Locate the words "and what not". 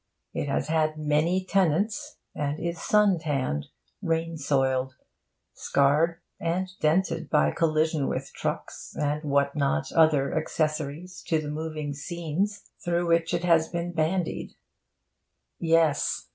8.99-9.91